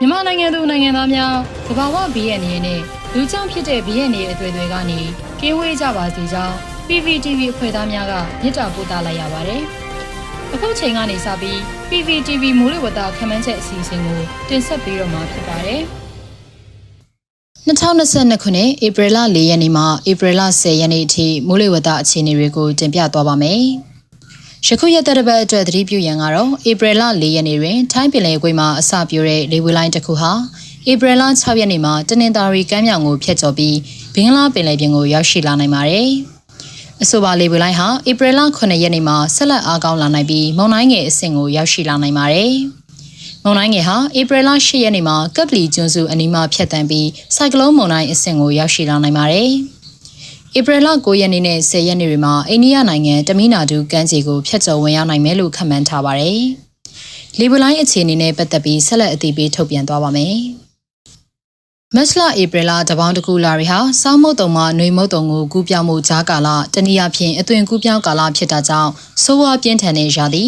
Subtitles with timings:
[0.00, 1.34] မြန်မာနိုင်ငံသူနိုင်ငံသားများ
[1.66, 2.80] သဘာဝဘီရဲ့အနေနဲ့
[3.14, 5.00] လူကြောင့်ဖြစ်တဲ့ဘီရဲ့နေအသွေးတွေကနေ
[5.40, 6.54] ကင်းဝေးကြပါစေကြောင်း
[6.88, 8.12] PPTV အဖွဲ့သားများက
[8.42, 9.62] မြစ်တာပို့တာလိုက်ရပါတယ်။
[10.54, 11.58] အခုချိန်ကနေစပြီး
[11.90, 15.80] PPTV မိုးလေဝသခန့်မှန်းချက်အစီအစဉ်ကိုတင်ဆက်ပေးတော့မှာဖြစ်ပါတယ်။
[17.66, 23.62] 2022ခုနှစ်ဧပြီလ4ရက်နေ့မှဧပြီလ10ရက်နေ့အထိမိုးလေဝသအခြေအနေတွေကိုတင်ပြသွားပါမယ်။
[24.68, 30.32] ယခုရက်သက်တစ်ပတ်အတွက်သတိပြုရန်ကတော့ဧပြီလ4ရက်နေ့တွင်ထိုင်းပင်လယ်ကွေ့မှာအစပြုတဲ့လေဝေလိုင်းတစ်ခုဟာ
[30.90, 33.76] ဧပြီလ6ရက်နေ့မှာတနင်္သာရီကမ်းမြောင်ကိုဖျက်ကျော်ပြီး
[34.14, 36.08] ဘင်္ဂလားပင်လယ်ပြင်ကိုရောက်ရှိလာနိုင်ပါတယ်။
[37.02, 42.52] အဆိုပါလေဝေလိုင်းဟာဧပြီလ9ရက်နေ့မှာဆက်လက်အားကောင်းလာနိုင်ပြီးမုန်တိုင်းငယ်အဆင့်ကိုရောက်ရှိလာနိုင်ပါတယ်။
[43.44, 49.50] မုန်တိုင်းငယ်ဟာဧပြီလ10ရက်နေ့မှာကပ်ပလီကျွန်းစုအနီးမှာဖျက်တမ်းပြီးစိုက်ကလုန်းမုန်တိုင်းအဆင့်ကိုရောက်ရှိလာနိုင်ပါတယ်။
[50.58, 56.40] ဧပြီလ9ရက်နေ့နဲ့10ရက်နေ့တွေမှာအိန္ဒိယနိုင်ငံတမီနာဒူကမ်းခြေကိုဖျက်ချော်ဝင်ရောက်နိုင်မယ်လို့ခန့်မှန်းထားပါတယ်။
[57.38, 60.36] လီဘလိုင်းအခြေအနေနဲ့ပတ်သက်ပြီးဆက်လက်အသိပေးထုတ်ပြန်သွားပါမယ်။
[61.94, 68.90] မက်စလာဧပြီလတပေါင်းတစ်ခုလာတွေဟာစောင်းမုတ်တုံမှနှွေမုတ်တုံကိုကူးပြောင်းမှုကြားကာလတနည်းအားဖြင့်အသွင်ကူးပြောင်းကာလဖြစ်တာကြောင့်
[69.22, 70.44] ဆိုးဝါးပြင်းထန်တဲ့ရာသီ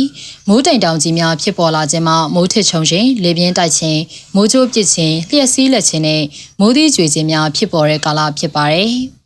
[0.48, 4.00] မိုးတိမ်တောင်ကြီးများဖြစ်ပေါ်လာခြင်းမှမိုးထစ်ချုံခြင်းလေပြင်းတိုက်ခြင်း
[4.34, 6.22] မိုးကြိုးပစ်ခြင်းလျှက်စီးလက်ခြင်းနဲ့
[6.61, 8.93] မိုးသီးကြွေခြင်းများဖြစ်ပေါ်တဲ့ကာလဖြစ်ပါတယ်။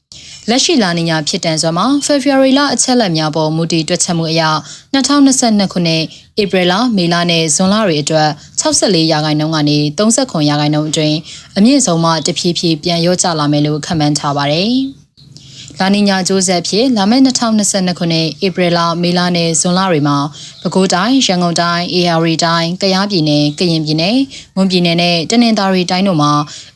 [0.50, 4.42] လက်ရှိလာနေညာဖြစ်တန်စွာမှာ February လအချက်လက်များပေါ်မူတည်တွက်ချက်မှုအရ
[4.94, 6.02] 2022ခုနှစ်
[6.42, 8.28] ဧပြီလမေလနဲ့ဇွန်လတွေအတွက်
[8.60, 11.16] 64ရာခိုင်နှုန်းကနေ39ရာခိုင်နှုန်းအတွင်း
[11.56, 14.72] အမြင့်ဆုံးမှတဖြည်းဖြည်းပြန်လျော့ကျလာမယ်လို့ခန့်မှန်းထားပါတယ်။
[15.82, 20.16] လာနီညာကျိုးဆက်ဖြစ်လာမယ့်2022ခုနှစ်ဧပြီလမေလနဲ့ဇွန်လတွေမှာ
[20.62, 24.18] ပဲခူးတိုင်းရန်ကုန်တိုင်းအေရရီတိုင်းကယားပြည်နယ်ကရင်ပြည်နယ်
[24.56, 26.32] မွန်ပြည်နယ်နဲ့တနင်္သာရီတိုင်းတို့မှာ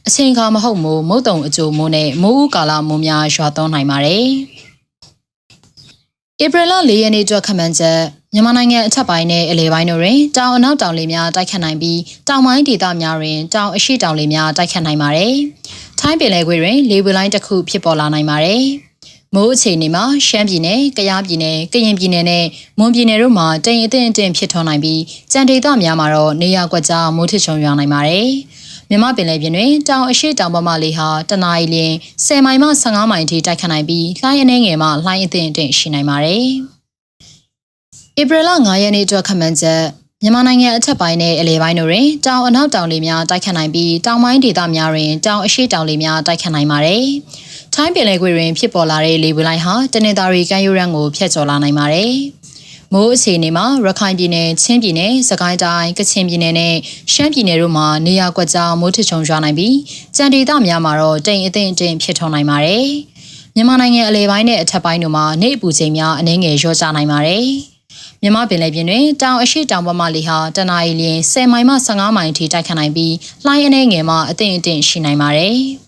[0.07, 4.27] အချိန်အခါမဟုတ်မို့မုတ်တုံအကျိုးမိုးနဲ့မိုးဦးကာလမိုးများရွာသွန်းနိုင်ပါတယ်
[6.43, 8.01] ဧပြီလ၄ရက်နေ့အတွက်ခန့်မှန်းချက်
[8.33, 15.35] မြန်မာနိုင်ငံအထက်ပိုင်းနဲ့အလယ်ပိုင်းတို့တွင်တောင်အနောက်တောင်လေများတိုက်ခတ်နိုင်ပြီးတောင်ပိုင်းဒေသများတွင်တောင်အရှိတောင်လေများတိုက်ခတ်နိုင်ပါတယ်။
[16.01, 18.65] ထိုင်းပင်လယ်ကွေ့တွင်လေပွေလိုင်းတစ်ခုဖြစ်ပေါ်လာနိုင်ပါတယ်။
[19.37, 22.45] မိုးအခြေအနေမှာရှမ်းပြည်နယ်၊ကယားပြည်နယ်၊ကရင်ပြည်နယ်နဲ့
[22.79, 25.01] မွန်ပြည်နယ်တို့မှာတိမ်အထင်အထင်ဖြစ်ထွန်းနိုင်ပြီး
[25.33, 28.29] ကြံဒေသများမှာတော့နေရာကွက်ကြားမိုးထစ်ချုံရွာနိုင်ပါတယ်။
[28.91, 31.95] မြမပင်လယ်ပြင်တွင်တောင်အရှိတောင်ပေါ်မှလေဟာတနအီလရင်
[32.27, 36.45] 10မိုင်မှ15မိုင်အထိတိုက်ခတ်နိုင်ပြီးလှိုင်းအနှဲငယ်မှလှိုင်းအထင်အထင်ရှိနိုင်ပါတယ်။
[38.21, 39.83] ဧပြီလ9ရက်နေ့အတွက်ခန့်မှန်းချက်
[40.23, 47.05] မြန်မာနိုင်ငံအထက်ပိုင်းနဲ့အလယ်ပိုင်းတို့တွင်တောင်အနောက်တောင်လေများတိုက်ခတ်နိုင်ပြီးတောင်ပိုင်းဒေသများတွင်တောင်အရှိတောင်လေများတိုက်ခတ်နိုင်ပါတယ်။
[47.79, 52.13] ထိုင်းပင်လယ်ကွေ့တွင်ဖြစ်ပေါ်လာတဲ့လေပွေလိုင်းဟာတနင်္သာရီကမ်းရိုးတန်းကိုဖျက်ကျော်လာနိုင်ပါတယ်။
[52.93, 56.75] မိုးအခြေအနေမှာရခိုင်ပြည်နယ်၊ချင်းပြည်နယ်၊စကိုင်းတိုင်း၊ကချင်ပြည်နယ်နဲ့
[57.13, 59.77] ရှမ်းပြည်နယ်တို့မှာနေရာကွက်ကြားမိုးထချုံရွာနိုင်ပြီး
[60.17, 62.87] ကြံဒေသများမှာတော့တိမ်အထင်အထင်ဖြစ်ထွန်းနိုင်ပါတယ်။
[63.55, 67.47] မြန်မာနိုင်ငံအလဲပိုင်းနဲ့အထက်ပိုင်းတို့မှာနေအပူချိန်များအနည်းငယ်လျော့ကျနိုင်ပါတယ်။
[68.23, 75.57] မြမပင်လယ်ပြင်တွင်တောင်အရှိတောင်ဘက်မှလေဟာတနအီလရင်10မိုင်မှ15မိုင်အထိတိုက်ခတ်နိုင်ပြီးလှိုင်းအနှဲငယ်မှအထင်အထင်ရှိနိုင်ပါတယ်။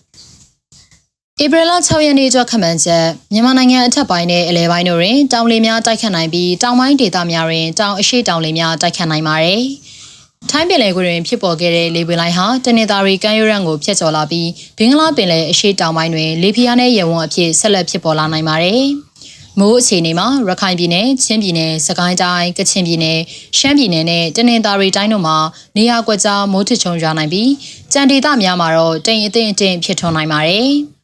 [1.43, 9.61] ဧပြီလ6ရက်နေ့အတွက်ခန့်မှန်းချက်မြန်မာနိုင်ငံအထက်ပိုင်းနဲ့အလယ်ပိုင်းတို့တွင်တောင်လေများတိုက်ခတ်နိုင်ပြီးတောင်ပိုင်းဒေသများတွင်တောင်အရှိတောင်လေများတိုက်ခတ်နိုင်ပါတယ်။
[10.49, 18.83] ထိုင်းပင်လယ်ကွေ့တွင်ဖြစ်ပေါ်ခဲ့တဲ့လေပွေလိုင်းဟာတနင်္သာရီကမ်းရိုးတန်းကိုဖျက်ချော်လာပြီးဘင်္ဂလားပင်လယ်အရှိတောင်ပိုင်းတွင်လေပြင်းနဲ့ရေဝံအဖြစ်ဆက်လက်ဖြစ်ပေါ်လာနိုင်ပါတယ်။
[19.59, 23.19] မိုးအခြေအနေမှာရခိုင်ပြည်နယ်၊ချင်းပြည်နယ်၊စကိုင်းတိုင်း၊ကချင်ပြည်နယ်၊
[23.57, 25.37] ရှမ်းပြည်နယ်နဲ့တနင်္သာရီတိုင်းတို့မှာ
[25.77, 27.51] နေရာကွက်ကြားမိုးထချုံရွာနိုင်ပြီး
[27.93, 30.69] ကြံဒေသများမှာတော့တိမ်အထင်အထင်ဖြစ်ထွန်းနိုင်ပါတယ်။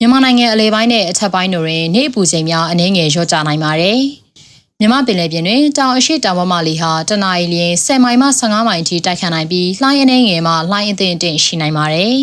[0.00, 3.98] မြန်မာနိုင်ငံအလဲပိုင်းနဲ့အထက်ပိုင်းတို့တွင်နေအပူချိန်များအနည်းငယ်လျော့ကျနိုင်ပါတယ်။
[4.80, 12.14] မြမပင်လယ်ပြင်တွင်တောင်အရှိတောင်ဘက်မှလေဟာတနအီလရင်10မိုင်မှ15မိုင်အထိတိုက်ခတ်နိုင်ပြီးလှိုင်းအနှဲငယ်မှလှိုင်းအသင့်အင့်ရှိနိုင်ပါတယ်။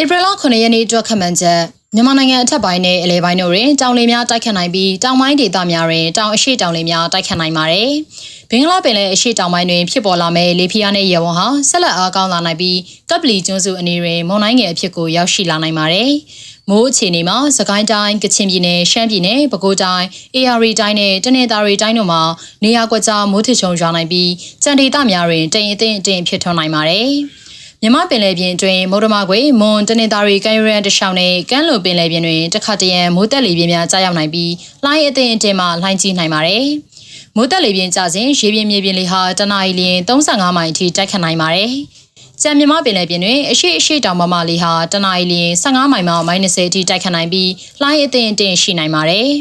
[0.00, 1.60] ဧပြီလ9ရက်နေ့အတွက်ခန့်မှန်းချက်
[1.94, 7.90] မြန်မာနိုင်ငံအထက်ပိုင်းနဲ့အလဲပိုင်းတို့တွင်တောင်လေများတိုက်ခတ်နိုင်ပြီးတောင်ပိုင်းဒေသများတွင်တောင်အရှိတောင်လေများတိုက်ခတ်နိုင်ပါတယ်။
[8.43, 12.78] ဘ င်္ဂလားပင်လယ်အရှေ့တောင်ပိုင်းတွင်ဖြစ်ပေါ်လာမဲ့လေဖိအားနဲ့ရေဝံဟာဆက်လက်အားကောင်းလာနိုင်ပြီး
[13.10, 16.10] ကပ်ပလီကျွန်းစုအနီးတွင်မုန်တိုင်းငယ်အဖြစ်ကိုရောက်ရှိလာနိုင်ပါတယ်။
[16.70, 22.22] မိုးအခြေအနေမှာစကိုင်းတိုင်းကချင်ပြည်နယ်ရှမ်းပြည်နယ်ပဲခူးတိုင်းအေရီတိုင်းနဲ့တနင်္သာရီတိုင်းတို့မှာ
[22.64, 24.30] နေရာကွက်ကြားမိုးထချုံရွာနိုင်ပြီး
[24.62, 27.10] ကြံဒေသများတွင်တရင်အထင်အထင်ဖြစ်ထွန်းနိုင်ပါတယ်။
[27.82, 34.52] မြမပင်လယ်ပြင်တွင်မုဒ္ဓမကွေမွန်တနင်္သာရီကမ်းရိုးတန်းတလျှောက်နဲ့ကမ်းလွန်ပင်လယ်ပြင်တွင်တခါတရံမိုးတက်လေပြင်းများကြားရောက်နိုင်ပြီး
[34.84, 36.66] လှိုင်းအထင်အထင်မှလှိုင်းကြီးနိုင်ပါတယ်။
[37.36, 41.72] မိုးတက်လေပြင်းကျစဉ်ရေပြင်းမြေပြင်းလေဟာတနအီလရင်35မိုင်အထိတိုက်ခတ်နိုင်ပါတယ်။
[42.42, 47.50] ကြံမြမပင်လယ်ပြင်တွင်အရှိအရှိတောင်ပေါ်မှလေဟာတနအီလရင်15မိုင်မှ -30 အထိတိုက်ခတ်နိုင်ပြီး
[47.80, 49.28] လှိုင်းအထင်အထင်ရှိနိုင်ပါတယ်။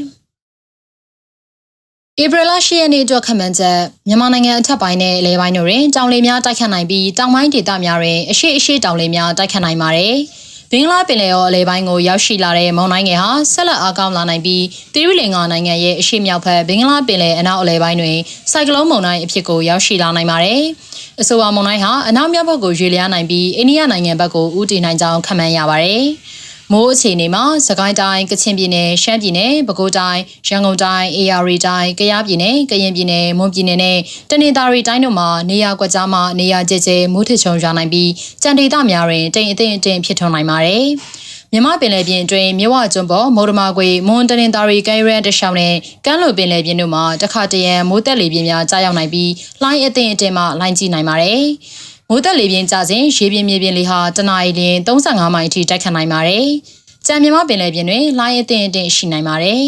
[2.24, 10.16] ဧပြီလ10ရက်နေ့အတွက်ခန့်မှန်းချက်မြန်မာနိုင်ငံအထက်ပိုင်းနဲ့အလဲပိုင်းတို့တွင်တောင်လေများတိုက်ခတ်နိုင်ပြီးတောင်ပိုင်းဒေသများတွင်အရှိအရှိတောင်လေများတိုက်ခတ်နိုင်ပါတယ်။
[10.76, 18.18] ဘင်္ဂလားပင်လယ်အော်အလဲပိုင်းကိုရောက်ရှိလာတဲ့မုန်တိုင်းငယ်ဟာဆက်လက်အားကောင်းလာနိုင်ပြီးသီရိလင်္ကာနိုင်ငံရဲ့အရှေ့မြောက်ဘက်ဘင်္ဂလားပင်လယ်အနောက်အလဲပိုင်းတွင်
[18.52, 20.62] စိုက်ကလုန်းမုန်တိုင်းအဖြစ်ကိုရောက်ရှိလာနိုင်ပါတယ်။
[21.22, 26.04] အဆိုပါမုန်တိုင်းဟာအနောက်မြောက်ဘက်ကိုရွေလျားနိုင်ပြီးအိန္ဒိယနိုင်ငံဘက်ကိုဦးတည်နိုင်ကြောင်းခန့်မှန်းရပါတယ်။
[26.72, 33.98] မိုးအခြေအနေမှာစကိုင်းတိုင်းကချင်ပြည်နယ်ရှမ်းပြည်နယ်ပဲခူးတိုင်းရန်ကုန်တိုင်းအေရီတိုင်းကယားပြည်နယ်ကရင်ပြည်နယ်မွန်ပြည်နယ်နဲ့
[34.30, 38.12] တနင်္သာရီတိုင်းတို့မှာနေရာကွက်ကြားမှာနေရာကျကျမိုးထချုံရွာနိုင်ပြီး
[38.44, 40.88] ကြံဒေသများတွင်တိမ်အထင်အထင်ဖြစ်ထွန်းနိုင်ပါတယ်။
[41.52, 45.76] မြမပင်လယ်ပြင်အတွင်းမြဝကျွန်းပေါ်မော်ဒမာခွေမွန်တနင်္သာရီကဲရန်တရှောင်းနဲ့
[46.06, 49.32] ကမ်းလွန်ပင်လယ်ပြင်တို့မှာတခါတရံမိုးတက်လေပြင်းများကြားရောက်နိုင်ပြီး
[49.62, 51.44] လှိုင်းအထင်အထင်မှလှိုင်းကြီးနိုင်ပါတယ်။
[52.10, 56.48] မိုးတက်လေပြင်းကြစဉ်ရေပြင်းမြေပြင်းလေဟာတနအီလ35မိုင်အထိတိုက်ခတ်နိုင်ပါတယ်။
[57.08, 59.64] ကြံမြမပင်လယ်ပြင်တွင်လှိုင်းအထင်အထင်ရှိနိုင်ပါတယ်။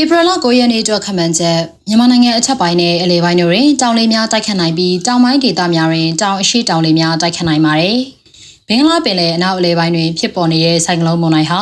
[0.00, 1.58] ဧပြီလ9ရက်နေ့အတွက်ခန့်မှန်းချက်
[1.88, 7.96] မြန်မာနိုင်ငံအထက်ပိုင်းနဲ့အလယ်ပိုင်းတို့တွင်တောင်လေများတိုက်ခတ်နိုင်ပြီးတောင်ပိုင်းဒေသများတွင်တောင်အရှိတောင်လေများတိုက်ခတ်နိုင်ပါတယ်။
[8.68, 11.60] ဘင်္ဂလားပင်လယ်အနောက်အလယ်ပိုင်းတွင်ဖြစ်ပေါ်နေတဲ့ဆိုင်ကလုန်းမုန်တိုင်းဟာ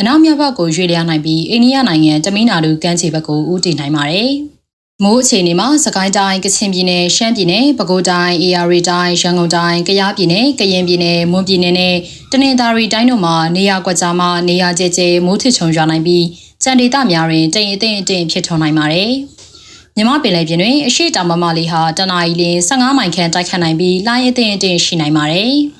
[0.00, 4.30] အနောက်မြောက်ဘက်ကိုရွေ့လျားနိုင်ပြီးအိန္ဒိယနိုင်ငံတမီးနာဒူကမ်းခြေဘက်ကိုဦးတည်နိုင်ပါတယ်။
[5.04, 11.96] မိုးအခြေအနေမှာစကိုင်းတိုင်းကချင်ပြည်နယ်ရှမ်းပြည်နယ်ပဲခူးတိုင်းအေရီတိုင်းရန်ကုန်တိုင်းကယားပြည်နယ်ကရင်ပြည်နယ်မွန်ပြည်နယ်နဲ့
[12.32, 16.24] တနင်္သာရီတိုင်းတို့မှာနေရာကွက်ကြားမှာနေရာကျကျမိုးထချုံရွာနိုင်ပြီး
[16.62, 19.12] ကြံဒေသများတွင်တိမ်အထင်အထင်ဖြစ်ထွန်းနိုင်ပါတယ်။
[19.96, 25.54] မြမပင်လယ်ပြင်တွင်အရှိတောင်မမလေးဟာတနအီလ15မိုင်ခန့်တိုက်ခတ်နိုင်ပြီးလှိုင်းအထင်အထင်ရှိနိုင်ပါတယ်။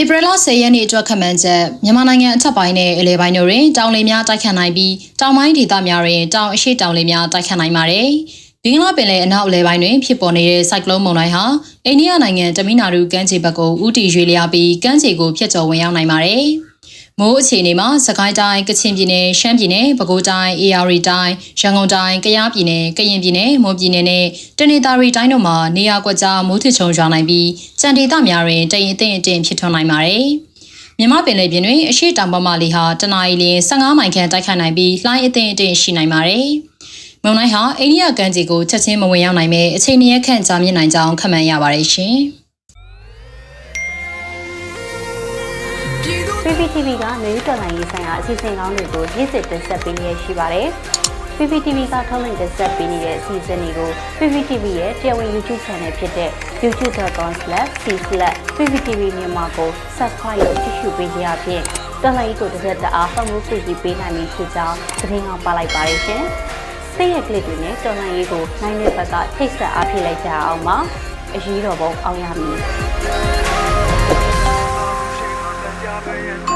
[0.00, 8.08] ဧပြီလ10ရက်နေ့အတွက်ခန့်မှန်းချက်မြန်မာနိုင်ငံအထက်ပိုင်းနဲ့အလယ်ပိုင်းတို့တွင်တောင်လေများတိုက်ခတ်နိုင်ပြီးတောင်ပိုင်းဒေသများတွင်တောင်အရှိတောင်လေများတိုက်ခတ်နိုင်ပါတယ်။
[8.64, 11.44] ဘင်္ဂလားပင်လယ်အနောက်အလယ်ပိုင်းတွင်ဖြစ်ပေါ်နေတဲ့ဆိုင်ကလုန်းမုန်တိုင်းဟာ
[11.86, 16.44] အိန္ဒိယနိုင်ငံတမီနာရူကမ်းခြေဘက်ကိုဦးတည်ရွေ့လျားပြီးကမ်းခြေကိုဖျက်ကျော်ဝင်ရောက်နိုင်ပါတယ်။
[17.20, 24.26] မိုးအခြေအနေမှာစကိုင်းတိုင်းကချင်ပြည်နယ်ရှမ်းပြည်နယ်ပဲခူးတိုင်းအေရီတိုင်းရန်ကုန်တိုင်းကယားပြည်နယ်ကရင်ပြည်နယ်မွန်ပြည်နယ်နဲ့
[24.58, 27.48] တနင်္သာရီတိုင်းတို့မှာနေရာကွက်ကြားမိုးထချုံရွာနိုင်ပြီး
[27.80, 30.26] ကြံဒေသများတွင်တရင်အထင်အတင်ဖြစ်ထွန်းနိုင်ပါတယ်။
[30.98, 36.46] မြမပင်လေပြင်တွင်အရှိတောင်ပမာလီဟာတနအီလ15မိုင်ခန့်တိုက်ခတ်နိုင်ပြီးလှိုင်းအထင်အတင်ရှိနိုင်ပါတယ်။
[37.22, 42.16] မုန်တိုင်းဟာအိန္ဒိယကမ်းခြေကိုချက်ချင်းမဝင်ရောက်နိုင်ပဲအချိန်နည်းခန့်ကြာမြင့်နိုင်ကြောင်းခန့်မှန်းရပါတယ်ရှင်။
[46.74, 50.66] PPTV ကမြေဥတော်လိုင်းရေးဆိုင်ရာအစီအစဉ်ကောင်းတွေကိုရည်စည်တင်ဆက်ပေးနေရရှိပါတယ်။
[51.36, 56.30] PPTV ကထုတ်လွှင့်တင်ဆက်ပေးနေတဲ့အစီအစဉ်တွေကို PPTV ရဲ့တရားဝင် YouTube Channel ဖြစ်တဲ့
[56.62, 61.64] youtube.com/c/pptv မြန်မာကို Subscribe လုပ်ကြည့်ရှုပေးကြရဖြင့်
[62.02, 66.22] တော်လိုင်းကိုတစ်သက်တအားဖမှုပြည့်ပေးနိုင်ပြီဖြစ်ကြောင်းသတင်းအောင်ပါလိုက်ပါရရှင်။
[66.94, 70.76] စိတ်ရကလစ်တွေနဲ့တော်လိုင်းရေးကိုနိုင်တဲ့ဘက်ကထိတ်ဆက်အားဖြည့်လိုက်ကြအောင်ပါ။
[71.34, 72.58] အရေးတော်ပုံအောင်ရမည်။
[76.04, 76.51] Bye.